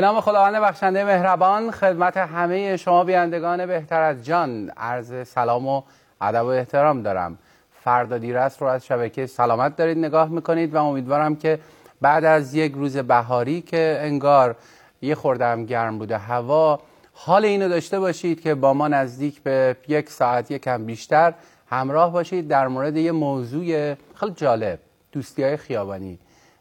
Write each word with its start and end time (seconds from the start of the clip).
نام 0.00 0.20
خداوند 0.20 0.54
بخشنده 0.54 1.04
مهربان 1.04 1.70
خدمت 1.70 2.16
همه 2.16 2.76
شما 2.76 3.04
بیندگان 3.04 3.66
بهتر 3.66 4.00
از 4.00 4.24
جان. 4.24 4.70
عرض 4.76 5.28
سلام 5.28 5.66
و 5.66 5.82
ادب 6.20 6.44
و 6.44 6.48
احترام 6.48 7.02
دارم. 7.02 7.38
فردا 7.84 8.18
دیرست 8.18 8.62
رو 8.62 8.68
از 8.68 8.86
شبکه 8.86 9.26
سلامت 9.26 9.76
دارید 9.76 9.98
نگاه 9.98 10.28
می‌کنید 10.28 10.74
و 10.74 10.84
امیدوارم 10.84 11.36
که 11.36 11.58
بعد 12.00 12.24
از 12.24 12.54
یک 12.54 12.72
روز 12.72 12.96
بهاری 12.96 13.60
که 13.60 13.98
انگار 14.00 14.56
یه 15.02 15.14
خوردم 15.14 15.64
گرم 15.64 15.98
بوده 15.98 16.18
هوا 16.18 16.80
حال 17.12 17.44
اینو 17.44 17.68
داشته 17.68 18.00
باشید 18.00 18.40
که 18.40 18.54
با 18.54 18.74
ما 18.74 18.88
نزدیک 18.88 19.42
به 19.42 19.76
یک 19.88 20.10
ساعت 20.10 20.50
یکم 20.50 20.86
بیشتر 20.86 21.34
همراه 21.70 22.12
باشید 22.12 22.48
در 22.48 22.68
مورد 22.68 22.96
یه 22.96 23.12
موضوع 23.12 23.94
خیلی 24.14 24.32
جالب 24.36 24.78
دوستی 25.12 25.42
های 25.42 25.56
خیابانی. 25.56 26.18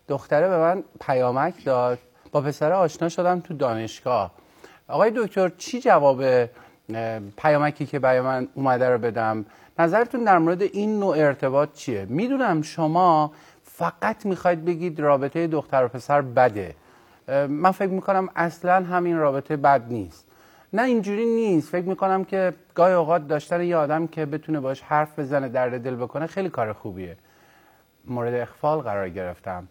دختره 0.08 0.50
به 0.50 0.58
من 0.58 0.84
پیامک 1.02 1.66
داد. 1.66 2.00
با 2.32 2.42
پسر 2.42 2.72
آشنا 2.72 3.10
شدم 3.10 3.40
تو 3.40 3.54
دانشگاه. 3.54 4.32
آقای 4.88 5.12
دکتر 5.16 5.52
چی 5.58 5.80
جواب 5.80 6.24
پیامکی 7.38 7.86
که 7.86 8.00
برای 8.00 8.22
من 8.22 8.48
اومده 8.54 8.90
رو 8.90 8.98
بدم؟ 8.98 9.46
نظرتون 9.80 10.24
در 10.24 10.38
مورد 10.38 10.62
این 10.62 11.00
نوع 11.00 11.18
ارتباط 11.18 11.74
چیه؟ 11.74 12.06
می‌دونم 12.10 12.62
شما 12.62 13.32
فقط 13.64 14.26
می‌خواید 14.26 14.66
بگید 14.66 15.00
رابطه 15.00 15.48
دختر 15.48 15.86
و 15.86 15.88
پسر 15.88 16.22
بده. 16.22 16.76
من 17.48 17.72
فکر 17.72 17.90
می‌کنم 17.90 18.30
اصلا 18.36 18.86
همین 18.86 19.18
رابطه 19.18 19.58
بد 19.58 19.84
نیست. 19.90 20.26
نه 20.74 20.84
اینجوری 20.84 21.26
نیست. 21.26 21.70
فکر 21.70 21.86
می‌کنم 21.86 22.24
که 22.24 22.54
گاهی 22.76 22.94
اوقات 22.94 23.28
داشتن 23.28 23.64
یه 23.64 23.76
آدم 23.76 24.08
که 24.08 24.26
بتونه 24.26 24.60
باش 24.60 24.82
حرف 24.82 25.20
بزنه 25.20 25.50
درد 25.50 25.84
دل 25.84 25.96
بکنه 25.96 26.28
خیلی 26.28 26.50
کار 26.50 26.74
خوبیه. 26.74 27.18
مورد 28.06 28.34
اخفال 28.34 28.80
قرار 28.80 29.10
گرفتم. 29.10 29.68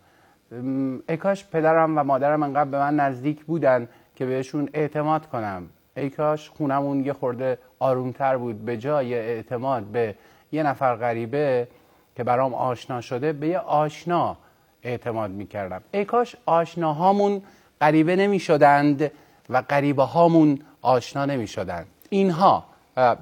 ای 1.08 1.16
کاش 1.16 1.44
پدرم 1.44 1.98
و 1.98 2.04
مادرم 2.04 2.42
انقدر 2.42 2.70
به 2.70 2.78
من 2.78 2.96
نزدیک 2.96 3.44
بودن 3.44 3.88
که 4.16 4.26
بهشون 4.26 4.68
اعتماد 4.74 5.26
کنم. 5.26 5.68
ای 5.96 6.10
کاش 6.10 6.48
خونمون 6.48 7.04
یه 7.04 7.12
خورده 7.12 7.58
آرومتر 7.78 8.36
بود 8.36 8.64
به 8.64 8.76
جای 8.76 9.14
اعتماد 9.14 9.82
به 9.82 10.14
یه 10.52 10.62
نفر 10.62 10.96
غریبه 10.96 11.68
که 12.16 12.24
برام 12.24 12.54
آشنا 12.54 13.00
شده 13.00 13.32
به 13.32 13.48
یه 13.48 13.58
آشنا 13.58 14.36
اعتماد 14.82 15.30
می‌کردم. 15.30 15.80
ای 15.92 16.04
کاش 16.04 16.36
آشناهامون 16.46 17.42
غریبه 17.80 18.16
نمی 18.16 18.38
شدند 18.38 19.10
و 19.50 19.62
غریبه 19.62 20.02
هامون 20.02 20.58
آشنا 20.82 21.24
نمی 21.24 21.46
شدند 21.46 21.86
اینها 22.10 22.64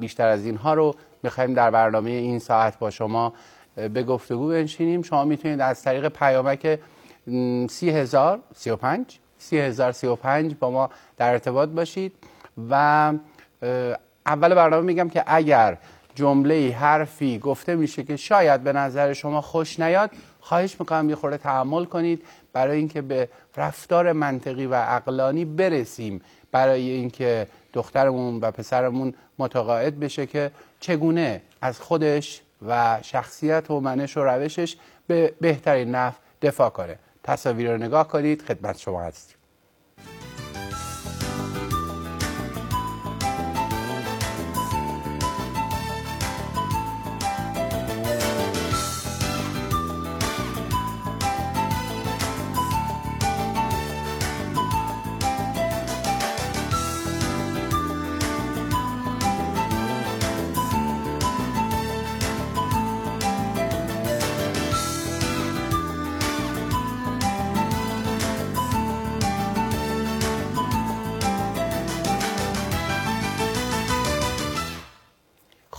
بیشتر 0.00 0.28
از 0.28 0.46
اینها 0.46 0.74
رو 0.74 0.94
می‌خوایم 1.22 1.54
در 1.54 1.70
برنامه 1.70 2.10
این 2.10 2.38
ساعت 2.38 2.78
با 2.78 2.90
شما 2.90 3.32
به 3.76 4.02
گفتگو 4.02 4.48
بنشینیم. 4.48 5.02
شما 5.02 5.24
می‌تونید 5.24 5.60
از 5.60 5.82
طریق 5.82 6.08
پیامک 6.08 6.78
سی 7.68 7.90
هزار 7.90 8.40
سی 8.54 8.70
و 8.70 8.76
پنج 8.76 9.18
سی 9.38 9.58
هزار 9.58 9.92
سی 9.92 10.06
و 10.06 10.16
پنج 10.16 10.54
با 10.60 10.70
ما 10.70 10.90
در 11.16 11.30
ارتباط 11.30 11.68
باشید. 11.68 12.12
و 12.70 13.12
اول 14.26 14.54
برنامه 14.54 14.82
میگم 14.86 15.08
که 15.08 15.24
اگر 15.26 15.78
جمله 16.14 16.76
حرفی 16.80 17.38
گفته 17.38 17.74
میشه 17.76 18.02
که 18.02 18.16
شاید 18.16 18.62
به 18.62 18.72
نظر 18.72 19.12
شما 19.12 19.40
خوش 19.40 19.80
نیاد 19.80 20.10
خواهش 20.40 20.80
می‌کنم 20.80 21.10
یه 21.10 21.16
خورده 21.16 21.38
تحمل 21.38 21.84
کنید 21.84 22.22
برای 22.52 22.78
اینکه 22.78 23.02
به 23.02 23.28
رفتار 23.56 24.12
منطقی 24.12 24.66
و 24.66 24.74
عقلانی 24.74 25.44
برسیم. 25.44 26.20
برای 26.52 26.90
اینکه 26.90 27.46
دخترمون 27.72 28.40
و 28.40 28.50
پسرمون 28.50 29.14
متقاعد 29.38 30.00
بشه 30.00 30.26
که 30.26 30.50
چگونه 30.80 31.42
از 31.60 31.80
خودش 31.80 32.42
و 32.66 32.98
شخصیت 33.02 33.70
و 33.70 33.80
منش 33.80 34.16
و 34.16 34.24
روشش 34.24 34.76
به 35.06 35.34
بهترین 35.40 35.94
نحو 35.94 36.14
دفاع 36.42 36.70
کنه. 36.70 36.98
تصاویر 37.26 37.72
رو 37.72 37.78
نگاه 37.78 38.08
کنید. 38.08 38.42
خدمت 38.42 38.78
شما 38.78 39.02
هستیم. 39.02 39.36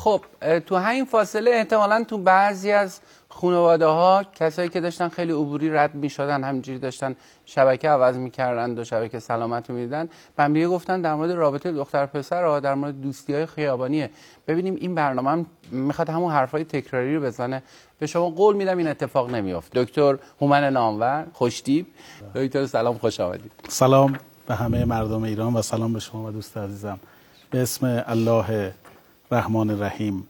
خب 0.08 0.22
تو 0.60 0.76
همین 0.76 1.06
فاصله 1.06 1.52
احتمالا 1.52 2.04
تو 2.04 2.18
بعضی 2.18 2.72
از 2.72 3.00
خانواده 3.30 3.86
ها 3.86 4.24
کسایی 4.36 4.70
که 4.70 4.82
داشتن 4.82 5.10
خیلی 5.10 5.32
عبوری 5.32 5.70
رد 5.70 5.96
می 5.96 6.10
شدن 6.10 6.44
همینجوری 6.44 6.80
داشتن 6.80 7.16
شبکه 7.46 7.90
عوض 7.90 8.18
می‌کردن 8.18 8.80
و 8.80 8.84
شبکه 8.84 9.20
سلامت 9.20 9.70
رو 9.70 9.76
می‌دیدن. 9.76 10.10
به 10.36 10.68
گفتن 10.68 11.02
در 11.02 11.16
مورد 11.16 11.32
رابطه 11.32 11.72
دختر 11.72 12.06
پسر 12.06 12.44
ها 12.44 12.60
در 12.60 12.74
مورد 12.74 13.02
دوستی 13.02 13.34
های 13.34 13.46
خیابانیه. 13.46 14.10
ببینیم 14.48 14.76
این 14.76 14.96
برنامه 14.96 15.30
هم 15.30 15.46
می‌خواد 15.72 16.10
همون 16.10 16.32
حرفای 16.32 16.64
تکراری 16.64 17.16
رو 17.16 17.22
بزنه. 17.22 17.64
به 18.00 18.08
شما 18.08 18.30
قول 18.30 18.56
میدم 18.56 18.78
این 18.78 18.88
اتفاق 18.88 19.30
نمیافت 19.30 19.74
دکتر 19.74 20.18
هومن 20.42 20.74
نامور 20.74 21.26
خوشتیب 21.34 21.86
دکتر 22.36 22.66
سلام 22.66 22.98
خوش 22.98 23.20
آمدید. 23.20 23.52
سلام 23.68 24.20
به 24.48 24.56
همه 24.56 24.86
مردم 24.86 25.24
ایران 25.24 25.54
و 25.54 25.62
سلام 25.62 25.94
به 25.94 26.00
شما 26.00 26.24
و 26.24 26.32
دوست 26.32 26.58
عزیزم. 26.58 27.00
به 27.52 27.62
اسم 27.62 28.04
الله 28.08 28.74
رحمان 29.32 29.82
رحیم. 29.82 30.28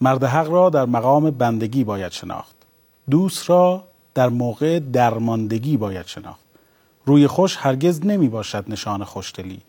مرد 0.00 0.24
حق 0.24 0.48
را 0.50 0.70
در 0.70 0.84
مقام 0.84 1.30
بندگی 1.30 1.84
باید 1.84 2.12
شناخت. 2.12 2.54
دوست 3.10 3.50
را 3.50 3.84
در 4.14 4.28
موقع 4.28 4.78
درماندگی 4.78 5.76
باید 5.76 6.06
شناخت. 6.06 6.40
روی 7.06 7.26
خوش 7.26 7.56
هرگز 7.60 8.06
نمی 8.06 8.28
باشد 8.28 8.64
نشان 8.68 9.04
خوشدلی. 9.04 9.60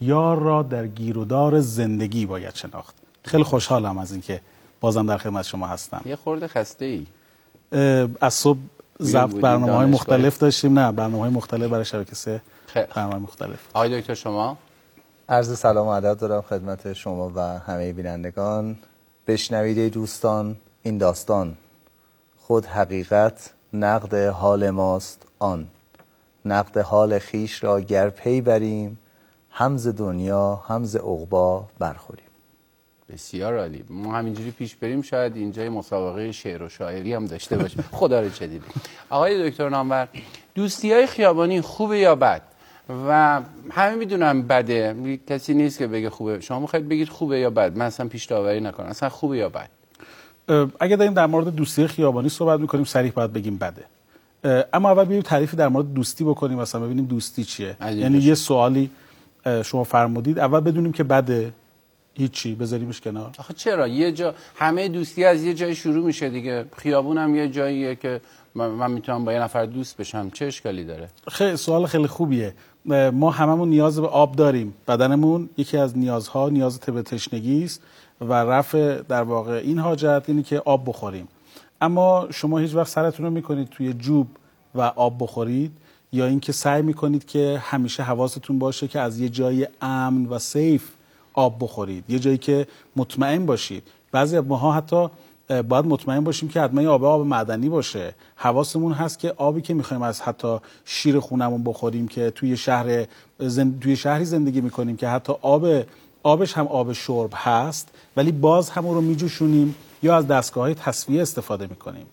یار 0.00 0.38
را 0.38 0.62
در 0.62 0.86
گیرودار 0.86 1.60
زندگی 1.60 2.26
باید 2.26 2.54
شناخت. 2.54 2.94
خیلی 3.24 3.42
خوشحالم 3.42 3.98
از 3.98 4.12
اینکه 4.12 4.40
بازم 4.80 5.06
در 5.06 5.18
خدمت 5.18 5.44
شما 5.44 5.66
هستم. 5.66 6.00
یه 6.04 6.16
خورده 6.16 6.48
خسته 6.48 6.84
ای 6.84 7.06
از 8.20 8.34
صبح 8.34 8.58
ضبط 9.02 9.34
برنامه 9.34 9.72
های 9.72 9.86
مختلف 9.86 10.38
داشتیم. 10.38 10.78
نه 10.78 10.92
برنامه 10.92 11.22
های 11.22 11.30
مختلف 11.30 11.70
برای 11.70 11.84
شبکه 11.84 12.14
سه 12.14 12.40
برنامه 12.94 13.16
مختلف. 13.16 13.58
آقای 13.74 14.00
دکتر 14.00 14.14
شما؟ 14.14 14.56
عرض 15.32 15.58
سلام 15.58 15.86
و 15.86 15.90
ادب 15.90 16.14
دارم 16.14 16.40
خدمت 16.40 16.92
شما 16.92 17.32
و 17.34 17.40
همه 17.40 17.92
بینندگان. 17.92 18.76
بشنوید 19.26 19.92
دوستان 19.92 20.56
این 20.82 20.98
داستان. 20.98 21.56
خود 22.38 22.66
حقیقت 22.66 23.50
نقد 23.72 24.14
حال 24.14 24.70
ماست 24.70 25.26
آن. 25.38 25.66
نقد 26.44 26.78
حال 26.78 27.18
خیش 27.18 27.64
را 27.64 27.80
گر 27.80 28.10
پی 28.10 28.40
بریم 28.40 28.98
همز 29.50 29.88
دنیا 29.88 30.54
همز 30.54 30.96
عقبا 30.96 31.64
برخوریم. 31.78 32.26
بسیار 33.08 33.58
عالی. 33.58 33.84
ما 33.90 34.12
همینجوری 34.12 34.50
پیش 34.50 34.76
بریم 34.76 35.02
شاید 35.02 35.36
اینجا 35.36 35.70
مسابقه 35.70 36.32
شعر 36.32 36.62
و 36.62 36.68
شاعری 36.68 37.14
هم 37.14 37.26
داشته 37.26 37.56
باشیم. 37.56 37.84
خدا 37.92 38.20
رو 38.20 38.30
چه 38.30 38.46
دیدیم 38.46 38.70
آقای 39.10 39.50
دکتر 39.50 39.68
نامور 39.68 40.08
دوستی 40.54 40.92
های 40.92 41.06
خیابانی 41.06 41.60
خوبه 41.60 41.98
یا 41.98 42.14
بد؟ 42.14 42.51
و 42.88 43.40
همه 43.70 43.94
می‌دونم 43.94 44.42
بده. 44.42 45.18
کسی 45.28 45.54
نیست 45.54 45.78
که 45.78 45.86
بگه 45.86 46.10
خوبه. 46.10 46.40
شما 46.40 46.60
می‌خواید 46.60 46.88
بگید 46.88 47.08
خوبه 47.08 47.38
یا 47.38 47.50
بد. 47.50 47.76
من 47.76 47.86
اصلا 47.86 48.08
پیش 48.08 48.24
داوری 48.24 48.60
نکنم. 48.60 48.86
اصلا 48.86 49.08
خوبه 49.08 49.36
یا 49.36 49.48
بد. 49.48 49.68
اگه 50.80 50.96
داریم 50.96 51.14
در 51.14 51.26
مورد 51.26 51.56
دوستی 51.56 51.86
خیابانی 51.86 52.28
صحبت 52.28 52.60
می‌کنیم 52.60 52.84
صریح 52.84 53.12
باید 53.12 53.32
بگیم 53.32 53.58
بده. 53.58 53.84
اما 54.72 54.90
اول 54.90 55.04
بیایم 55.04 55.22
تعریفی 55.22 55.56
در 55.56 55.68
مورد 55.68 55.94
دوستی 55.94 56.24
بکنیم. 56.24 56.58
مثلا 56.58 56.80
ببینیم 56.80 57.04
دوستی 57.04 57.44
چیه. 57.44 57.76
یعنی 57.80 58.18
یه 58.18 58.34
سوالی 58.34 58.90
شما 59.64 59.84
فرمودید. 59.84 60.38
اول 60.38 60.60
بدونیم 60.60 60.92
که 60.92 61.04
بده. 61.04 61.52
هیچی. 62.14 62.54
بذاریمش 62.54 63.00
کنار. 63.00 63.30
آخه 63.38 63.54
چرا؟ 63.54 63.88
یه 63.88 64.12
جا 64.12 64.34
همه 64.56 64.88
دوستی 64.88 65.24
از 65.24 65.44
یه 65.44 65.54
جای 65.54 65.74
شروع 65.74 66.06
میشه 66.06 66.28
دیگه. 66.28 66.64
خیابون 66.76 67.18
هم 67.18 67.34
یه 67.34 67.48
جاییه 67.48 67.94
که 67.94 68.20
من 68.54 68.90
می‌تونم 68.90 69.24
با 69.24 69.32
یه 69.32 69.38
نفر 69.38 69.66
دوست 69.66 69.96
بشم. 69.96 70.30
چه 70.30 70.46
اشکالی 70.46 70.84
داره؟ 70.84 71.08
خیلی 71.28 71.56
سوال 71.56 71.86
خیلی 71.86 72.06
خوبیه. 72.06 72.54
ما 73.12 73.30
هممون 73.30 73.68
نیاز 73.68 74.00
به 74.00 74.06
آب 74.06 74.36
داریم. 74.36 74.74
بدنمون 74.88 75.48
یکی 75.56 75.76
از 75.76 75.98
نیازها 75.98 76.48
نیاز 76.48 76.80
طب 76.80 77.02
تشنگی 77.02 77.64
است 77.64 77.82
و 78.20 78.32
رفع 78.32 79.02
در 79.02 79.22
واقع 79.22 79.52
این 79.64 79.78
حاجت 79.78 80.24
اینه 80.26 80.42
که 80.42 80.62
آب 80.64 80.88
بخوریم. 80.88 81.28
اما 81.80 82.26
شما 82.30 82.58
هیچ 82.58 82.74
وقت 82.74 82.88
سرتون 82.88 83.26
رو 83.26 83.32
می‌کنید 83.32 83.68
توی 83.68 83.92
جوب 83.92 84.26
و 84.74 84.80
آب 84.80 85.16
بخورید 85.20 85.72
یا 86.12 86.26
اینکه 86.26 86.52
سعی 86.52 86.82
می‌کنید 86.82 87.26
که 87.26 87.62
همیشه 87.64 88.02
حواستون 88.02 88.58
باشه 88.58 88.88
که 88.88 89.00
از 89.00 89.20
یه 89.20 89.28
جای 89.28 89.68
امن 89.80 90.26
و 90.26 90.38
سیف 90.38 90.90
آب 91.34 91.56
بخورید 91.60 92.04
یه 92.08 92.18
جایی 92.18 92.38
که 92.38 92.66
مطمئن 92.96 93.46
باشید. 93.46 93.82
بعضی 94.12 94.36
از 94.36 94.44
ماها 94.44 94.72
حتی 94.72 95.08
باید 95.48 95.86
مطمئن 95.86 96.24
باشیم 96.24 96.48
که 96.48 96.60
حتما 96.60 96.90
آب 96.90 97.04
آب 97.04 97.26
معدنی 97.26 97.68
باشه. 97.68 98.14
حواسمون 98.36 98.92
هست 98.92 99.18
که 99.18 99.30
آبی 99.36 99.60
که 99.60 99.74
می‌خوایم 99.74 100.02
از 100.02 100.20
حتی 100.20 100.58
شیر 100.84 101.20
خونمون 101.20 101.64
بخوریم 101.64 102.08
که 102.08 102.30
توی 102.30 102.56
شهر 102.56 103.06
زند... 103.38 103.80
توی 103.80 103.96
شهری 103.96 104.24
زندگی 104.24 104.60
می‌کنیم 104.60 104.96
که 104.96 105.08
حتی 105.08 105.32
آب 105.42 105.66
آبش 106.22 106.52
هم 106.52 106.66
آب 106.66 106.92
شرب 106.92 107.30
هست 107.34 107.88
ولی 108.16 108.32
باز 108.32 108.70
همون 108.70 108.94
رو 108.94 109.00
میجوشونیم 109.00 109.74
یا 110.02 110.16
از 110.16 110.26
دستگاه 110.26 110.64
های 110.64 110.74
تصفیه 110.74 111.22
استفاده 111.22 111.66
می‌کنیم. 111.66 112.06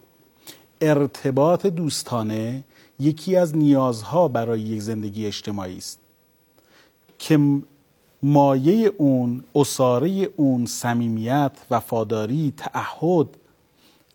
ارتباط 0.81 1.65
دوستانه 1.65 2.63
یکی 2.99 3.35
از 3.35 3.57
نیازها 3.57 4.27
برای 4.27 4.61
یک 4.61 4.81
زندگی 4.81 5.25
اجتماعی 5.25 5.77
است. 5.77 5.99
که 7.19 7.39
مایه 8.23 8.91
اون 8.97 9.43
اساره 9.55 10.29
اون 10.35 10.65
صمیمیت 10.65 11.51
وفاداری 11.71 12.53
تعهد 12.57 13.27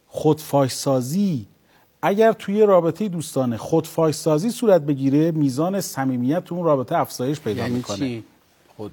خودفاشسازی 0.09 1.47
اگر 2.03 2.33
توی 2.33 2.62
رابطه 2.62 3.09
دوستانه 3.09 3.56
خودفاشسازی 3.56 4.51
صورت 4.51 4.83
بگیره 4.83 5.31
میزان 5.31 5.81
صمیمیت 5.81 6.53
اون 6.53 6.65
رابطه 6.65 6.97
افزایش 6.97 7.41
پیدا 7.41 7.62
یعنی 7.62 7.75
می‌کنه. 7.75 7.97
چی؟ 7.97 8.25
خود 8.77 8.93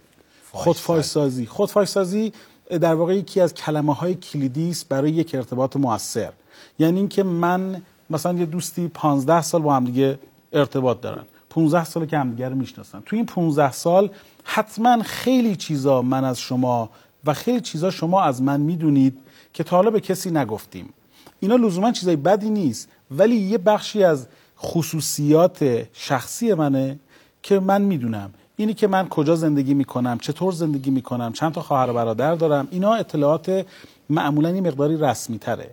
خودفاشسازی 0.51 1.45
خودفاشسازی 1.45 2.33
در 2.69 2.93
واقع 2.93 3.15
یکی 3.15 3.41
از 3.41 3.53
کلمه 3.53 3.93
های 3.93 4.15
کلیدی 4.15 4.69
است 4.69 4.89
برای 4.89 5.11
یک 5.11 5.35
ارتباط 5.35 5.75
موثر. 5.75 6.31
یعنی 6.79 6.99
اینکه 6.99 7.23
من 7.23 7.81
مثلا 8.09 8.39
یه 8.39 8.45
دوستی 8.45 8.87
15 8.87 9.41
سال 9.41 9.61
با 9.61 9.75
هم 9.75 9.85
دیگه 9.85 10.19
ارتباط 10.53 11.01
دارن. 11.01 11.23
15 11.51 11.83
سال 11.83 12.05
که 12.05 12.17
همدیگه 12.17 12.49
رو 12.49 12.55
می‌شناسن. 12.55 12.99
تو 13.05 13.15
این 13.15 13.25
15 13.25 13.71
سال 13.71 14.09
حتما 14.43 15.03
خیلی 15.03 15.55
چیزا 15.55 16.01
من 16.01 16.23
از 16.23 16.39
شما 16.39 16.89
و 17.25 17.33
خیلی 17.33 17.61
چیزا 17.61 17.89
شما 17.89 18.21
از 18.21 18.41
من 18.41 18.59
می‌دونید 18.61 19.17
که 19.53 19.63
تا 19.63 19.75
حالا 19.75 19.91
به 19.91 19.99
کسی 19.99 20.31
نگفتیم. 20.31 20.93
اینا 21.39 21.55
لزوما 21.55 21.91
چیزای 21.91 22.15
بدی 22.15 22.49
نیست 22.49 22.89
ولی 23.11 23.35
یه 23.35 23.57
بخشی 23.57 24.03
از 24.03 24.27
خصوصیات 24.59 25.87
شخصی 25.93 26.53
منه 26.53 26.99
که 27.43 27.59
من 27.59 27.81
می‌دونم. 27.81 28.33
اینی 28.55 28.73
که 28.73 28.87
من 28.87 29.09
کجا 29.09 29.35
زندگی 29.35 29.73
می‌کنم 29.73 30.17
چطور 30.17 30.53
زندگی 30.53 30.91
می‌کنم 30.91 31.33
چند 31.33 31.51
تا 31.51 31.61
خواهر 31.61 31.89
و 31.89 31.93
برادر 31.93 32.35
دارم 32.35 32.67
اینا 32.71 32.93
اطلاعات 32.93 33.65
معمولا 34.09 34.49
این 34.49 34.67
مقداری 34.67 34.97
رسمی 34.97 35.39
تره 35.39 35.69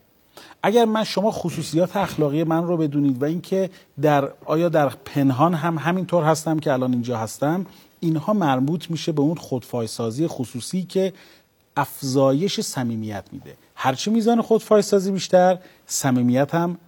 اگر 0.62 0.84
من 0.84 1.05
شما 1.05 1.31
خصوصیات 1.31 1.96
اخلاقی 1.96 2.44
من 2.44 2.64
رو 2.64 2.76
بدونید 2.76 3.22
و 3.22 3.25
اینکه 3.25 3.70
در 4.02 4.28
آیا 4.44 4.69
در 4.69 4.88
پنهان 4.88 5.55
هم 5.55 5.78
همینطور 5.78 6.25
هستم 6.25 6.58
که 6.58 6.72
الان 6.72 6.93
اینجا 6.93 7.19
هستم 7.19 7.66
اینها 8.00 8.32
مربوط 8.32 8.90
میشه 8.90 9.12
به 9.12 9.22
اون 9.22 9.37
خودفایسازی 9.37 10.26
خصوصی 10.26 10.82
که 10.82 11.12
افزایش 11.76 12.60
صمیمیت 12.60 13.25
میده. 13.32 13.55
هرچی 13.75 14.10
میزان 14.10 14.43
خودفایسازی 14.43 15.12
بیشتر 15.12 15.58
صمیمیت 15.87 16.55
هم 16.55 16.78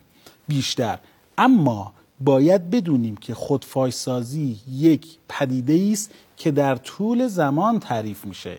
بیشتر. 0.49 0.99
اما 1.38 1.93
باید 2.20 2.70
بدونیم 2.70 3.16
که 3.16 3.34
خودفایسازی 3.34 4.61
یک 4.73 5.06
پدیده 5.28 5.88
است 5.93 6.11
که 6.37 6.50
در 6.50 6.76
طول 6.76 7.26
زمان 7.26 7.81
تعریف 7.81 8.25
میشه. 8.25 8.58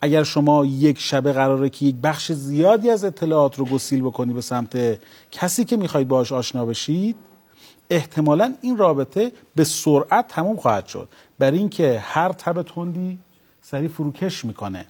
اگر 0.00 0.22
شما 0.22 0.64
یک 0.64 0.98
شبه 0.98 1.32
قراره 1.32 1.70
که 1.70 1.86
یک 1.86 1.94
بخش 1.94 2.32
زیادی 2.32 2.90
از 2.90 3.04
اطلاعات 3.04 3.58
رو 3.58 3.64
گسیل 3.64 4.02
بکنی 4.02 4.32
به 4.32 4.40
سمت 4.40 4.98
کسی 5.30 5.64
که 5.64 5.76
می‌خواید 5.76 6.08
باش 6.08 6.32
آشنا 6.32 6.66
بشید 6.66 7.16
احتمالا 7.90 8.54
این 8.62 8.76
رابطه 8.76 9.32
به 9.54 9.64
سرعت 9.64 10.28
تموم 10.28 10.56
خواهد 10.56 10.86
شد. 10.86 11.08
برای 11.38 11.58
اینکه 11.58 11.98
هر 12.04 12.32
تب 12.32 12.62
تندی 12.62 13.18
سریع 13.62 13.88
فروکش 13.88 14.44
می‌کنه. 14.44 14.86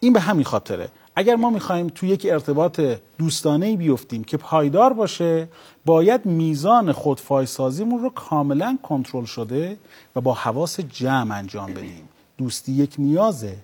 این 0.00 0.12
به 0.12 0.20
همین 0.20 0.44
خاطره. 0.44 0.88
اگر 1.16 1.36
ما 1.36 1.50
می‌خوایم 1.50 1.88
تو 1.88 2.06
یک 2.06 2.26
ارتباط 2.30 2.80
دوستانه 3.18 3.66
ای 3.66 3.76
بیفتیم 3.76 4.24
که 4.24 4.36
پایدار 4.36 4.92
باشه 4.92 5.48
باید 5.84 6.26
میزان 6.26 6.92
خودفایسازیمون 6.92 8.02
رو 8.02 8.10
کاملا 8.10 8.78
کنترل 8.82 9.24
شده 9.24 9.76
و 10.16 10.20
با 10.20 10.34
حواس 10.34 10.80
جمع 10.80 11.36
انجام 11.36 11.72
بدیم. 11.72 12.08
دوستی 12.38 12.72
یک 12.72 12.94
نیازه. 12.98 13.56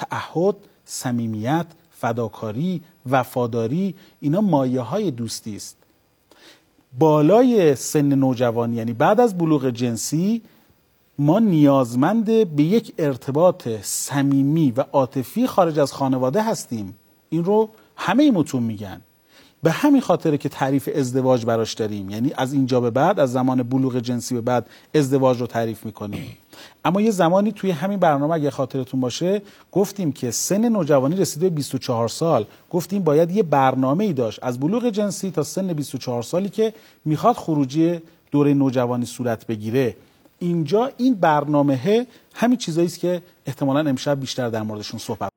تعهد 0.00 0.56
صمیمیت 0.84 1.66
فداکاری 1.90 2.82
وفاداری 3.10 3.94
اینا 4.20 4.40
مایه 4.40 4.80
های 4.80 5.10
دوستی 5.10 5.56
است. 5.56 5.76
بالای 6.98 7.74
سن 7.74 8.14
نوجوانی 8.14 8.76
یعنی 8.76 8.92
بعد 8.92 9.20
از 9.20 9.38
بلوغ 9.38 9.70
جنسی 9.70 10.42
ما 11.18 11.38
نیازمند 11.38 12.24
به 12.56 12.62
یک 12.62 12.94
ارتباط 12.98 13.68
صمیمی 13.82 14.72
و 14.76 14.84
عاطفی 14.92 15.46
خارج 15.46 15.78
از 15.78 15.92
خانواده 15.92 16.42
هستیم. 16.42 16.96
این 17.30 17.44
رو 17.44 17.70
همه 17.96 18.30
متون 18.30 18.62
میگن. 18.62 19.00
به 19.62 19.70
همین 19.70 20.00
خاطره 20.00 20.38
که 20.38 20.48
تعریف 20.48 20.88
ازدواج 20.94 21.46
براش 21.46 21.74
داریم. 21.74 22.10
یعنی 22.10 22.32
از 22.36 22.52
اینجا 22.52 22.80
به 22.80 22.90
بعد 22.90 23.20
از 23.20 23.32
زمان 23.32 23.62
بلوغ 23.62 23.98
جنسی 23.98 24.34
به 24.34 24.40
بعد 24.40 24.66
ازدواج 24.94 25.40
رو 25.40 25.46
تعریف 25.46 25.86
می‌کنیم. 25.86 26.36
اما 26.84 27.00
یه 27.00 27.10
زمانی 27.10 27.52
توی 27.52 27.70
همین 27.70 27.98
برنامه 27.98 28.34
اگه 28.34 28.50
خاطرتون 28.50 29.00
باشه 29.00 29.42
گفتیم 29.72 30.12
که 30.12 30.30
سن 30.30 30.68
نوجوانی 30.68 31.16
رسیده 31.16 31.48
به 31.48 31.54
24 31.54 32.08
سال. 32.08 32.46
گفتیم 32.70 33.02
باید 33.02 33.30
یه 33.30 33.42
برنامه 33.42 34.04
ای 34.04 34.12
داشت 34.12 34.38
از 34.42 34.60
بلوغ 34.60 34.88
جنسی 34.88 35.30
تا 35.30 35.42
سن 35.42 35.72
24 35.72 36.22
سالی 36.22 36.48
که 36.48 36.74
می‌خواد 37.04 37.36
خروجی 37.36 38.00
دوره 38.30 38.54
نوجوانی 38.54 39.06
صورت 39.06 39.46
بگیره. 39.46 39.96
اینجا 40.38 40.90
این 40.96 41.14
برنامه 41.14 42.06
همین 42.34 42.58
چیزایی 42.58 42.86
است 42.86 42.98
که 42.98 43.22
احتمالا 43.46 43.90
امشب 43.90 44.20
بیشتر 44.20 44.48
در 44.48 44.62
موردشون 44.62 45.00
صحبت 45.00 45.29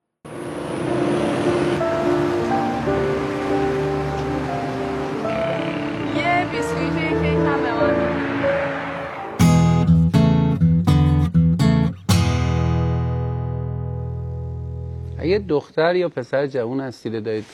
اگه 15.24 15.40
دختر 15.40 15.96
یا 15.96 16.10
پسر 16.10 16.48
جوون 16.48 16.80
هستید 16.80 17.24
دارید 17.24 17.46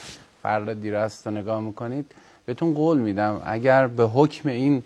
فردا 0.42 0.74
دیرست 0.74 1.26
رو 1.26 1.32
نگاه 1.32 1.60
می‌کنید 1.60 2.12
بهتون 2.46 2.74
قول 2.74 2.98
میدم. 2.98 3.42
اگر 3.44 3.86
به 3.86 4.04
حکم 4.04 4.48
این 4.48 4.82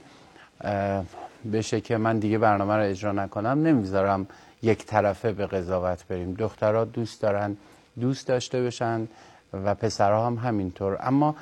بشه 1.53 1.81
که 1.81 1.97
من 1.97 2.19
دیگه 2.19 2.39
برنامه 2.39 2.75
رو 2.75 2.83
اجرا 2.83 3.13
نکنم 3.13 3.67
نمی‌ذارم 3.67 4.27
یک 4.63 4.87
طرفه 4.87 5.33
به 5.33 5.47
قضاوت 5.47 6.05
بریم. 6.09 6.35
دخترها 6.35 6.85
دوست 6.85 7.23
دارن 7.23 7.57
دوست 8.01 8.29
داشته 8.29 8.63
بشن 8.63 9.09
و 9.53 9.75
پسرها 9.75 10.27
هم 10.27 10.35
همینطور. 10.35 10.99
اما 11.01 11.37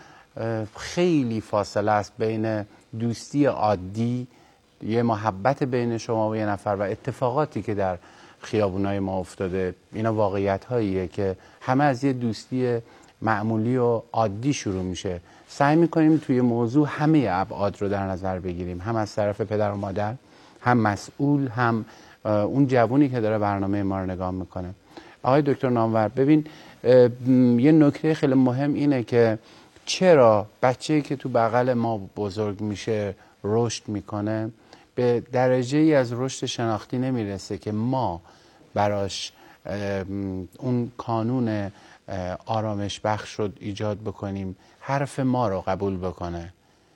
خیلی 0.77 1.41
فاصله 1.41 1.91
است 1.91 2.13
بین 2.19 2.67
دوستی 3.01 3.45
عادی 3.45 4.27
یه 4.83 5.03
محبت 5.03 5.63
بین 5.63 5.99
شما 5.99 6.31
و 6.31 6.37
یه 6.37 6.47
نفر 6.47 6.77
و 6.79 6.83
اتفاقاتی 6.83 7.63
که 7.63 7.75
در 7.75 7.99
خیابونای 8.43 8.99
ما 8.99 9.19
افتاده. 9.19 9.75
اینا 9.93 10.15
واقعیت 10.15 10.65
هاییه 10.65 11.09
که 11.09 11.37
همه 11.61 11.85
از 11.85 12.05
یه 12.05 12.13
دوستی 12.13 12.79
معمولی 13.23 13.77
و 13.77 14.03
عادی 14.13 14.53
شروع 14.53 14.83
میشه. 14.83 15.21
سعی 15.49 15.77
می‌کنیم 15.77 16.17
توی 16.17 16.41
موضوع 16.41 16.89
همه 16.91 17.27
ابعاد 17.31 17.83
رو 17.83 17.89
در 17.89 18.07
نظر 18.07 18.39
بگیریم. 18.39 18.81
هم 18.81 18.97
از 18.97 19.15
طرف 19.15 19.41
پدر 19.41 19.73
و 19.73 19.77
مادر 19.77 20.15
هم 20.61 20.79
مسئول 20.79 21.49
هم 21.49 21.85
اون 22.25 22.67
جوونی 22.67 23.09
که 23.09 23.21
داره 23.21 23.39
برنامه 23.39 23.83
ما 23.83 24.01
رو 24.01 24.07
نگاه 24.07 24.31
می‌کنه. 24.31 24.75
آقای 25.23 25.43
دکتر 25.43 25.69
نامور 25.69 26.09
ببین 26.09 26.45
یه 27.61 27.73
نکته 27.73 28.15
خیلی 28.15 28.35
مهم 28.35 28.75
اینه 28.75 29.03
که 29.03 29.39
چرا 29.85 30.47
بچه 30.63 31.01
که 31.01 31.17
تو 31.17 31.29
بغل 31.29 31.73
ما 31.73 32.01
بزرگ 32.17 32.61
میشه 32.61 33.15
رشد 33.45 33.89
می‌کنه؟ 33.89 34.51
به 34.95 35.23
درجه 35.33 35.79
ای 35.79 35.95
از 35.95 36.13
رشد 36.13 36.47
شناختی 36.47 36.99
نمی‌رسه 36.99 37.59
که 37.59 37.73
ما 37.73 38.21
براش 38.75 39.33
اون 40.59 40.93
کانون 40.97 41.71
آرامش 42.47 43.01
بخش 43.01 43.33
رو 43.35 43.49
ایجاد 43.61 43.99
بکنیم 43.99 44.57
حرف 44.81 45.21
ما 45.21 45.49
رو 45.49 45.61
قبول 45.67 45.97
بکنه. 45.97 46.53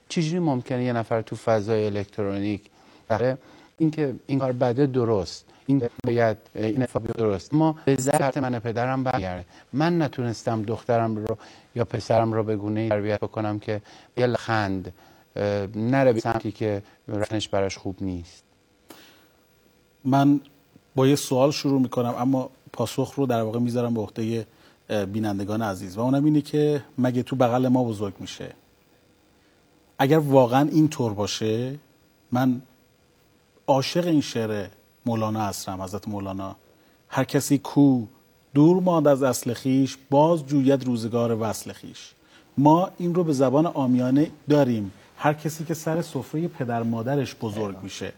چجوری 0.08 0.38
ممکنه 0.38 0.84
یه 0.84 0.92
نفر 0.92 1.22
تو 1.22 1.36
فضای 1.36 1.86
الکترونیک 1.86 2.70
اینکه 3.78 4.14
این 4.26 4.38
کار 4.38 4.52
بده 4.52 4.86
درست 4.86 5.44
این 5.66 5.82
باید 6.04 6.36
این 6.54 6.86
درست. 7.18 7.54
ما 7.54 7.78
به 7.84 7.96
ذات 7.96 8.38
من 8.38 8.58
پدرم 8.58 9.04
برگرده. 9.04 9.44
من 9.72 10.02
نتونستم 10.02 10.62
دخترم 10.62 11.16
رو 11.16 11.38
یا 11.74 11.84
پسرم 11.84 12.32
رو 12.32 12.42
به 12.42 12.56
گونه 12.56 12.88
تربیت 12.88 13.20
بکنم 13.20 13.58
که 13.58 13.80
یه 14.16 14.26
لخند 14.26 14.92
نره 15.76 16.12
به 16.12 16.20
سمتی 16.20 16.52
که 16.52 16.82
رفتنش 17.08 17.48
براش 17.48 17.78
خوب 17.78 17.96
نیست. 18.00 18.42
من 20.04 20.40
با 20.94 21.06
یه 21.06 21.16
سوال 21.16 21.50
شروع 21.50 21.80
می‌کنم 21.80 22.14
اما 22.18 22.50
پاسخ 22.72 23.14
رو 23.16 23.26
در 23.26 23.42
واقع 23.42 23.58
می‌ذارم 23.58 23.94
به 23.94 24.00
عهده 24.00 24.46
بینندگان 25.12 25.62
عزیز. 25.62 25.98
و 25.98 26.00
اونم 26.00 26.24
اینه 26.24 26.40
که 26.40 26.82
مگه 26.98 27.22
تو 27.22 27.36
بغل 27.36 27.68
ما 27.68 27.84
بزرگ 27.84 28.14
میشه؟ 28.20 28.52
اگر 29.98 30.18
واقعا 30.18 30.68
این 30.68 30.88
طور 30.88 31.14
باشه 31.14 31.78
من 32.32 32.62
عاشق 33.66 34.06
این 34.06 34.20
شعر 34.20 34.66
مولانا 35.06 35.40
هستم 35.40 35.82
حضرت 35.82 36.08
مولانا. 36.08 36.56
هر 37.08 37.24
کسی 37.24 37.58
کو 37.58 38.02
دور 38.54 38.82
ماند 38.82 39.08
از 39.08 39.22
اصل 39.22 39.52
خیش 39.52 39.96
باز 40.10 40.46
جوید 40.46 40.84
روزگار 40.84 41.36
وصل 41.40 41.72
خیش. 41.72 42.12
ما 42.58 42.90
این 42.98 43.14
رو 43.14 43.24
به 43.24 43.32
زبان 43.32 43.66
آمیانه 43.66 44.30
داریم. 44.48 44.92
هر 45.16 45.32
کسی 45.32 45.64
که 45.64 45.74
سر 45.74 46.02
سفره 46.02 46.48
پدر 46.48 46.82
مادرش 46.82 47.34
بزرگ 47.34 47.76
میشه. 47.82 48.12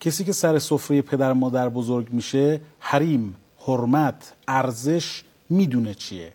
کسی 0.00 0.24
که 0.24 0.32
سر 0.32 0.58
سفره 0.58 1.02
پدر 1.02 1.32
مادر 1.32 1.68
بزرگ 1.68 2.12
میشه 2.12 2.60
حریم 2.80 3.36
حرمت 3.66 4.32
ارزش 4.48 5.22
می‌دونه 5.50 5.94
چیه. 5.94 6.32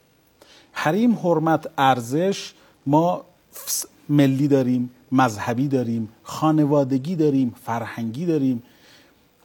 حریم 0.71 1.13
حرمت 1.13 1.67
ارزش 1.77 2.53
ما 2.85 3.25
ملی 4.09 4.47
داریم 4.47 4.89
مذهبی 5.11 5.67
داریم 5.67 6.09
خانوادگی 6.23 7.15
داریم 7.15 7.55
فرهنگی 7.65 8.25
داریم 8.25 8.63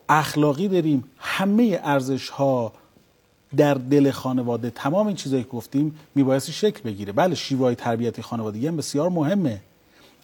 اخلاقی 0.09 0.69
داریم 0.69 1.05
همه 1.19 1.81
ارزش 1.85 2.29
ها 2.29 2.73
در 3.57 3.75
دل 3.75 4.11
خانواده. 4.11 4.71
تمام 4.71 5.07
این 5.07 5.17
چیزایی 5.17 5.43
که 5.43 5.49
گفتیم 5.49 5.99
میبایستی 6.15 6.53
شکل 6.53 6.83
بگیره. 6.83 7.13
بله 7.13 7.35
شیوه 7.35 7.75
تربیتی 7.75 8.23
خانوادگی 8.23 8.67
هم 8.67 8.77
بسیار 8.77 9.09
مهمه. 9.11 9.61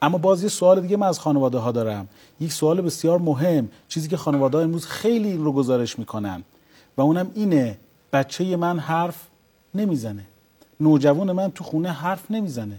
اما 0.03 0.19
باز 0.19 0.43
یه 0.43 0.49
سوال 0.49 0.81
دیگه 0.81 0.97
من 0.97 1.07
از 1.07 1.19
خانواده 1.19 1.59
ها 1.59 1.73
دارم. 1.73 2.09
یک 2.41 2.53
سوال 2.53 2.81
بسیار 2.81 3.19
مهم 3.19 3.69
چیزی 3.89 4.09
که 4.09 4.17
خانواده 4.17 4.59
ها 4.59 4.65
امروز 4.65 4.87
خیلی 4.87 5.37
رو 5.37 5.53
گزارش 5.53 5.99
می‌کنن. 5.99 6.43
و 6.97 7.01
اونم 7.03 7.31
اینه 7.35 7.79
بچه 8.13 8.57
من 8.57 8.79
حرف 8.79 9.27
نمی‌زنه. 9.75 10.25
نوجوان 10.81 11.33
من 11.33 11.51
تو 11.51 11.65
خونه 11.65 11.93
حرف 11.93 12.31
نمی‌زنه. 12.31 12.79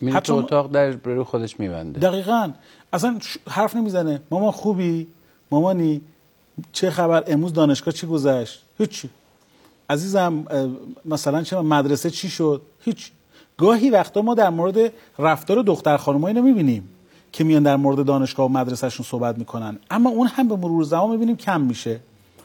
میره 0.00 0.16
حتی 0.16 0.26
تو 0.26 0.38
اتاق 0.38 0.70
در 0.70 0.90
رو 0.90 1.24
خودش 1.24 1.60
میبنده. 1.60 2.00
دقیقا. 2.00 2.52
اصلا 2.92 3.18
حرف 3.48 3.76
نمی‌زنه. 3.76 4.20
مامان 4.30 4.50
خوبی؟ 4.50 5.06
مامانی؟ 5.50 6.00
چه 6.72 6.90
خبر؟ 6.90 7.24
امروز 7.26 7.52
دانشگاه 7.52 7.94
چی 7.94 8.06
گذشت؟ 8.06 8.62
هیچی. 8.78 9.10
عزیزم 9.90 10.44
مثلا 11.04 11.42
چه 11.42 11.60
مدرسه 11.60 12.10
چی 12.10 12.28
شد؟ 12.28 12.62
هیچ 12.80 13.12
گاهی 13.60 13.90
وقتا 13.90 14.22
ما 14.22 14.34
در 14.34 14.50
مورد 14.50 14.92
رفتار 15.18 15.62
دختر 15.62 15.96
خانم‌ها 15.96 16.28
اینو 16.28 16.42
می‌بینیم 16.42 16.88
که 17.32 17.44
میان 17.44 17.62
در 17.62 17.76
مورد 17.76 18.06
دانشگاه 18.06 18.46
و 18.46 18.48
مدرسهشون 18.48 19.06
صحبت 19.06 19.38
می‌کنن. 19.38 19.78
اما 19.90 20.10
اون 20.10 20.26
هم 20.26 20.48
به 20.48 20.56
مرور 20.56 20.84
زمان 20.84 21.10
می‌بینیم 21.10 21.36
کم 21.36 21.60
میشه. 21.60 22.00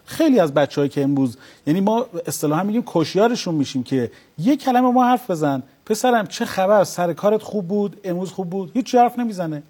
خیلی 0.06 0.40
از 0.40 0.54
بچههایی 0.54 0.90
که 0.90 1.04
امروز 1.04 1.38
یعنی 1.68 1.82
ما 1.82 2.06
اصطلاحا 2.28 2.64
میگیم 2.64 2.84
کشیارشون 2.86 3.56
میشیم 3.56 3.84
که 3.84 4.12
یه 4.38 4.58
کلمه 4.58 4.92
ما 4.92 5.06
حرف 5.06 5.32
بزن. 5.32 5.64
پسرم 5.86 6.28
چه 6.28 6.46
خبر؟ 6.46 6.84
سر 6.84 7.14
کارت 7.14 7.42
خوب 7.42 7.68
بود؟ 7.68 7.98
امروز 8.04 8.32
خوب 8.32 8.50
بود؟ 8.50 8.72
هیچ 8.74 8.96
حرف 8.96 9.20
نمی‌زنه. 9.20 9.64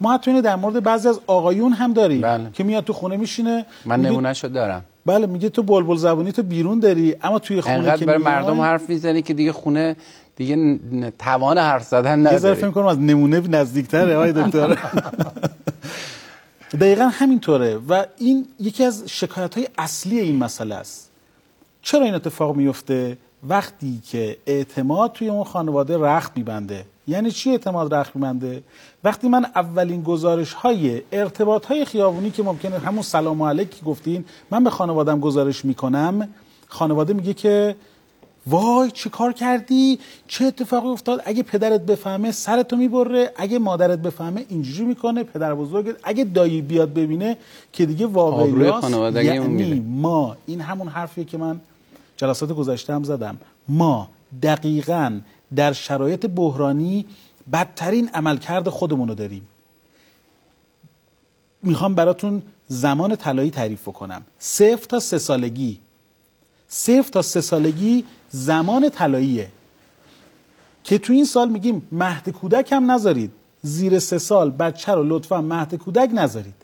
ما 0.00 0.12
حتی 0.14 0.30
اینو 0.30 0.42
در 0.42 0.56
مورد 0.56 0.82
بعضی 0.82 1.08
از 1.08 1.20
آقایون 1.26 1.72
هم 1.72 1.92
داریم 1.92 2.20
بله. 2.20 2.50
که 2.52 2.64
میاد 2.64 2.84
تو 2.84 2.92
خونه 2.92 3.16
میشینه. 3.16 3.66
من 3.84 4.00
نمونهشو 4.00 4.48
دارم. 4.48 4.84
بله 5.06 5.26
میگه 5.26 5.48
تو 5.48 5.62
بلبل 5.62 5.96
زبونی 5.96 6.32
تو 6.32 6.42
بیرون 6.42 6.80
داری 6.80 7.16
اما 7.22 7.38
توی 7.38 7.60
خونه 7.60 7.98
که 7.98 8.04
برای 8.04 8.22
مردم 8.22 8.60
حرف 8.60 8.88
می‌زنی 8.88 9.22
که 9.22 9.34
دیگه 9.34 9.52
خونه 9.52 9.96
دیگه 10.40 10.80
توان 11.18 11.58
حرف 11.58 11.82
زدن 11.82 12.32
یه 12.32 12.38
ذره 12.38 12.54
فکر 12.54 12.70
کنم 12.70 12.86
از 12.86 12.98
نمونه 12.98 13.40
نزدیکتره 13.48 14.16
آقای 14.16 14.32
دکتر. 14.32 14.78
دقیقا 16.80 17.08
همینطوره. 17.12 17.76
و 17.88 18.04
این 18.18 18.46
یکی 18.60 18.84
از 18.84 19.04
شکایت 19.06 19.54
های 19.54 19.68
اصلی 19.78 20.20
این 20.20 20.36
مسئله 20.36 20.74
است. 20.74 21.10
چرا 21.82 22.04
این 22.04 22.14
اتفاق 22.14 22.56
میفته 22.56 23.16
وقتی 23.48 24.00
که 24.10 24.36
اعتماد 24.46 25.12
توی 25.12 25.28
اون 25.28 25.44
خانواده 25.44 25.98
رخت 25.98 26.36
میبنده. 26.36 26.84
یعنی 27.08 27.30
چی 27.30 27.50
اعتماد 27.50 27.94
رخت 27.94 28.16
میبنده؟ 28.16 28.62
وقتی 29.04 29.28
من 29.28 29.44
اولین 29.44 30.02
گزارش 30.02 30.52
های 30.52 31.02
ارتباط 31.12 31.66
های 31.66 31.84
خیابونی 31.84 32.30
که 32.30 32.42
ممکنه 32.42 32.78
همون 32.78 33.02
سلام 33.02 33.42
علیک 33.42 33.70
که 33.70 33.84
گفتین 33.84 34.24
من 34.50 34.64
به 34.64 34.70
خانوادم 34.70 35.20
گزارش 35.20 35.64
می‌کنم 35.64 36.28
خانواده 36.68 37.12
میگه 37.12 37.34
که 37.34 37.76
وای 38.50 38.90
چه 38.90 39.10
کار 39.10 39.32
کردی؟ 39.32 39.98
چه 40.28 40.44
اتفاقی 40.44 40.88
افتاد؟ 40.88 41.22
اگه 41.24 41.42
پدرت 41.42 41.80
بفهمه 41.80 42.32
سرتو 42.32 42.76
می‌بره 42.76 43.32
اگه 43.36 43.58
مادرت 43.58 43.98
بفهمه 43.98 44.44
اینجوری 44.48 44.84
می‌کنه 44.84 45.22
پدر 45.22 45.54
بزرگت 45.54 45.96
اگه 46.02 46.24
دایی 46.24 46.62
بیاد 46.62 46.94
ببینه 46.94 47.36
که 47.72 47.86
دیگه 47.86 48.08
خانوادگیمون 48.08 49.58
یعنی. 49.58 49.80
ما 49.80 50.36
این 50.46 50.60
همون 50.60 50.88
حرفیه 50.88 51.24
که 51.24 51.38
من 51.38 51.60
جلسات 52.16 52.52
گذشته 52.52 52.94
هم 52.94 53.04
زدم. 53.04 53.38
ما 53.68 54.08
دقیقا 54.42 55.20
در 55.56 55.72
شرایط 55.72 56.26
بحرانی 56.26 57.06
بدترین 57.52 58.08
عملکرد 58.14 58.68
خودمون 58.68 59.08
رو 59.08 59.14
داریم. 59.14 59.48
می‌خوام 61.62 61.94
براتون 61.94 62.42
زمان 62.68 63.16
طلایی 63.16 63.50
تعریف 63.50 63.84
کنم 63.84 64.22
صفر 64.38 64.86
تا 64.88 65.00
سه 65.00 65.18
سالگی. 65.18 65.78
صفر 66.68 67.10
تا 67.10 67.22
سه 67.22 67.40
سالگی 67.40 68.04
زمان 68.30 68.88
طلاییه. 68.88 69.48
که 70.84 70.98
تو 70.98 71.12
این 71.12 71.24
سال 71.24 71.48
میگیم 71.48 71.88
مهد 71.92 72.28
کودک 72.28 72.72
هم 72.72 72.90
نذارید. 72.90 73.30
زیر 73.62 73.98
سه 73.98 74.18
سال 74.18 74.50
بچه 74.50 74.92
رو 74.92 75.04
لطفا 75.04 75.40
مهد 75.40 75.74
کودک 75.74 76.10
نذارید. 76.14 76.54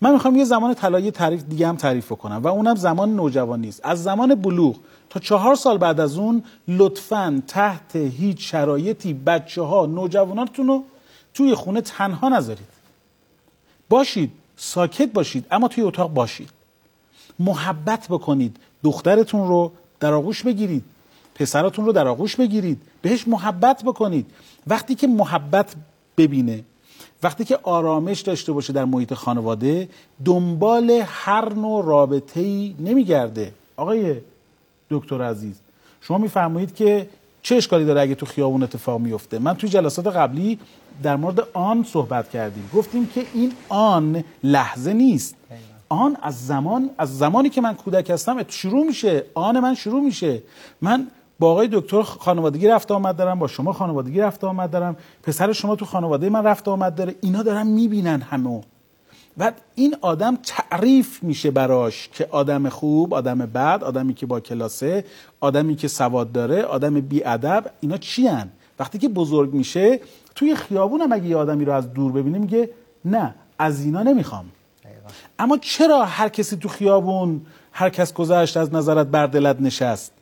من 0.00 0.12
می‌خوام 0.12 0.36
یه 0.36 0.44
زمان 0.44 0.74
طلایی 0.74 1.10
تعریف 1.10 1.42
دیگه 1.42 1.68
هم 1.68 1.76
تعریف 1.76 2.12
کنم 2.12 2.40
و 2.42 2.48
اونم 2.48 2.74
زمان 2.74 3.16
نوجوانی 3.16 3.68
است 3.68 3.80
از 3.84 4.02
زمان 4.02 4.34
بلوغ 4.34 4.76
تا 5.10 5.20
چهار 5.20 5.54
سال 5.54 5.78
بعد 5.78 6.00
از 6.00 6.18
اون 6.18 6.44
لطفا 6.68 7.42
تحت 7.46 7.96
هیچ 7.96 8.50
شرایطی 8.50 9.14
بچه 9.14 9.62
ها 9.62 9.86
نوجواناتون 9.86 10.66
رو 10.66 10.84
توی 11.34 11.54
خونه 11.54 11.80
تنها 11.80 12.28
نذارید. 12.28 12.68
باشید 13.88 14.32
ساکت 14.56 15.12
باشید 15.12 15.46
اما 15.50 15.68
توی 15.68 15.84
اتاق 15.84 16.12
باشید. 16.12 16.50
محبت 17.38 18.06
بکنید 18.08 18.56
دخترتون 18.82 19.48
رو 19.48 19.72
در 20.00 20.12
آغوش 20.12 20.42
بگیرید. 20.42 20.84
پسرتون 21.34 21.86
رو 21.86 21.92
در 21.92 22.08
آغوش 22.08 22.36
بگیرید. 22.36 22.82
بهش 23.02 23.28
محبت 23.28 23.82
بکنید. 23.84 24.26
وقتی 24.66 24.94
که 24.94 25.06
محبت 25.06 25.74
ببینه 26.16 26.64
وقتی 27.22 27.44
که 27.44 27.58
آرامش 27.62 28.20
داشته 28.20 28.52
باشه 28.52 28.72
در 28.72 28.84
محیط 28.84 29.14
خانواده 29.14 29.88
دنبال 30.24 31.02
هر 31.06 31.54
نوع 31.54 31.84
رابطه 31.84 32.40
ای 32.40 32.74
نمیگرده. 32.78 33.52
آقای 33.76 34.16
دکتر 34.90 35.22
عزیز 35.22 35.60
شما 36.00 36.18
میفرمایید 36.18 36.74
که 36.74 37.08
چه 37.42 37.56
اشکالی 37.56 37.84
داره 37.84 38.00
اگه 38.00 38.14
تو 38.14 38.26
خیابون 38.26 38.62
اتفاق 38.62 39.00
میفته 39.00 39.38
من 39.38 39.54
توی 39.54 39.68
جلسات 39.68 40.06
قبلی 40.06 40.58
در 41.02 41.16
مورد 41.16 41.40
آن 41.52 41.84
صحبت 41.84 42.30
کردیم. 42.30 42.70
گفتیم 42.74 43.06
که 43.06 43.24
این 43.34 43.52
آن 43.68 44.24
لحظه 44.44 44.92
نیست. 44.92 45.34
آن 45.88 46.16
از 46.22 46.46
زمان 46.46 46.90
از 46.98 47.18
زمانی 47.18 47.48
که 47.48 47.60
من 47.60 47.74
کودک 47.74 48.10
هستم 48.10 48.44
شروع 48.48 48.86
میشه. 48.86 49.24
آن 49.34 49.60
من 49.60 49.74
شروع 49.74 50.00
میشه. 50.00 50.42
من 50.80 51.06
با 51.38 51.50
آقای 51.50 51.68
دکتر 51.72 52.02
خانوادگی 52.02 52.68
رفت 52.68 52.90
آمد 52.90 53.16
دارم 53.16 53.38
با 53.38 53.46
شما 53.46 53.72
خانوادگی 53.72 54.20
رفت 54.20 54.44
آمد 54.44 54.70
دارم. 54.70 54.96
پسر 55.22 55.52
شما 55.52 55.76
تو 55.76 55.84
خانواده 55.84 56.30
من 56.30 56.44
رفت 56.44 56.68
آمد 56.68 56.94
داره. 56.94 57.14
اینا 57.20 57.42
دارن 57.42 57.66
می‌بینن 57.66 58.20
همه. 58.20 58.60
و 59.38 59.52
این 59.74 59.96
آدم 60.00 60.38
تعریف 60.42 61.22
میشه 61.22 61.50
براش 61.50 62.08
که 62.12 62.28
آدم 62.30 62.68
خوب 62.68 63.14
آدم 63.14 63.38
بد 63.38 63.84
آدمی 63.84 64.14
که 64.14 64.26
با 64.26 64.40
کلاسه 64.40 65.04
آدمی 65.40 65.76
که 65.76 65.88
سواد 65.88 66.32
داره 66.32 66.62
آدم 66.62 67.00
بیادب 67.00 67.70
اینا 67.80 67.96
چی 67.96 68.26
هن؟ 68.26 68.48
وقتی 68.78 68.98
که 68.98 69.08
بزرگ 69.08 69.54
میشه 69.54 70.00
توی 70.34 70.54
خیابون 70.54 71.00
هم 71.00 71.12
اگه 71.12 71.26
یه 71.26 71.36
آدمی 71.36 71.64
رو 71.64 71.72
از 71.72 71.92
دور 71.92 72.12
ببینه 72.12 72.38
میگه 72.38 72.70
نه 73.04 73.34
از 73.58 73.84
اینا 73.84 74.02
نمی‌خوام. 74.02 74.44
اما 75.38 75.58
چرا 75.58 76.04
هر 76.04 76.28
کسی 76.28 76.56
تو 76.56 76.68
خیابون 76.68 77.40
هر 77.72 77.90
کس 77.90 78.12
گذشت 78.12 78.56
از 78.56 78.74
نظرت 78.74 79.06
بر 79.06 79.26
دلت 79.26 79.60
نشست؟ 79.60 80.12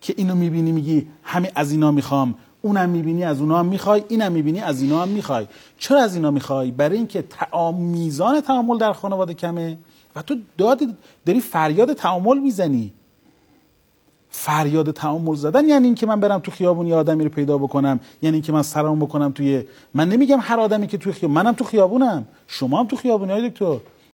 که 0.00 0.14
اینو 0.16 0.34
می‌بینی 0.34 0.72
میگی 0.72 1.06
همه 1.22 1.52
از 1.54 1.72
اینا 1.72 1.90
می‌خوام 1.90 2.34
اونم 2.62 2.88
می‌بینی 2.88 3.24
از 3.24 3.40
اونا 3.40 3.58
هم 3.58 3.66
می‌خوای 3.66 4.04
اینم 4.08 4.32
می‌بینی 4.32 4.60
از 4.60 4.82
اینا 4.82 5.02
هم 5.02 5.08
می‌خوای. 5.08 5.46
چرا 5.78 6.02
از 6.02 6.14
اینا 6.14 6.30
می‌خوای؟ 6.30 6.70
برای 6.70 6.96
اینکه 6.96 7.22
تعام 7.22 7.82
میزان 7.82 8.40
تعامل 8.40 8.78
در 8.78 8.92
خانواده 8.92 9.34
کمه 9.34 9.78
و 10.16 10.22
تو 10.22 10.36
داد 10.58 10.80
داری 11.26 11.40
فریاد 11.40 11.92
تعامل 11.92 12.38
می‌زنی. 12.38 12.92
فریاد 14.30 14.90
تعامل 14.90 15.34
زدن 15.34 15.68
یعنی 15.68 15.86
اینکه 15.86 16.06
من 16.06 16.20
برم 16.20 16.38
تو 16.38 16.50
خیابون 16.50 16.86
یه 16.86 16.94
آدمی 16.94 17.24
رو 17.24 17.30
پیدا 17.30 17.58
بکنم 17.58 18.00
یعنی 18.22 18.34
اینکه 18.34 18.52
من 18.52 18.62
سلام 18.62 18.98
بکنم 18.98 19.32
توی 19.32 19.64
من 19.94 20.08
نمیگم 20.08 20.38
هر 20.40 20.60
آدمی 20.60 20.86
که 20.86 20.98
توی 20.98 21.12
خیابون 21.12 21.34
منم 21.34 21.52
تو 21.52 21.64
خیابونم 21.64 22.26
شما 22.46 22.80
هم 22.80 22.86
تو 22.86 22.96
خیابونی 22.96 23.32
های 23.32 23.50
دکتر. 23.50 23.76